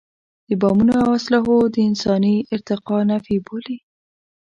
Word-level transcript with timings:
د 0.47 0.49
بمونو 0.61 0.93
او 1.03 1.09
اسلحو 1.19 1.57
د 1.73 1.75
انساني 1.89 2.35
ارتقا 2.53 2.97
نفي 3.11 3.35
بولي. 3.45 3.77